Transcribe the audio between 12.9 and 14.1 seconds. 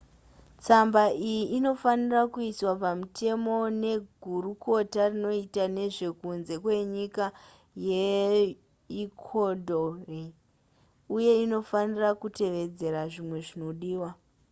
zvimwe zvinodiwa